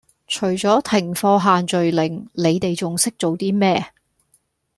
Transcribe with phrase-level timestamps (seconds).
[0.27, 3.93] 除左停課限聚令你地仲識做 D 咩